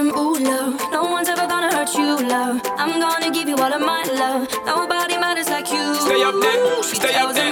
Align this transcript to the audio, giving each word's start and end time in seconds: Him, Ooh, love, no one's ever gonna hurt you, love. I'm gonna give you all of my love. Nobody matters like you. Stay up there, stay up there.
Him, 0.00 0.16
Ooh, 0.16 0.32
love, 0.38 0.80
no 0.92 1.02
one's 1.02 1.28
ever 1.28 1.46
gonna 1.46 1.70
hurt 1.76 1.92
you, 1.92 2.26
love. 2.26 2.62
I'm 2.78 2.98
gonna 2.98 3.30
give 3.30 3.46
you 3.50 3.56
all 3.56 3.70
of 3.70 3.82
my 3.82 4.02
love. 4.04 4.48
Nobody 4.64 5.18
matters 5.18 5.50
like 5.50 5.70
you. 5.70 5.94
Stay 5.94 6.22
up 6.22 6.34
there, 6.40 6.82
stay 6.82 7.14
up 7.16 7.34
there. 7.34 7.49